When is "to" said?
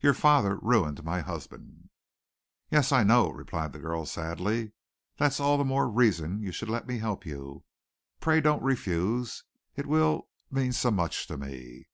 11.26-11.36